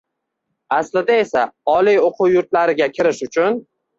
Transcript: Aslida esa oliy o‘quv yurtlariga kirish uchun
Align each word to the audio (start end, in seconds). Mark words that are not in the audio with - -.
Aslida 0.77 1.17
esa 1.25 1.43
oliy 1.75 2.01
o‘quv 2.07 2.31
yurtlariga 2.37 2.91
kirish 2.99 3.25
uchun 3.31 3.63